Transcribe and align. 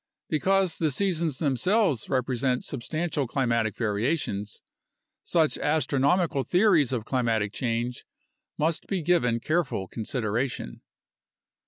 Because 0.29 0.79
the 0.79 0.89
seasons 0.89 1.37
themselves 1.37 2.09
represent 2.09 2.63
substantial* 2.63 3.27
climatic 3.27 3.77
variations, 3.77 4.63
such 5.21 5.59
astronomical 5.59 6.41
theories 6.41 6.91
of 6.91 7.05
climatic 7.05 7.53
change 7.53 8.03
must 8.57 8.87
be 8.87 9.03
given 9.03 9.39
careful 9.39 9.87
consideration. 9.87 10.81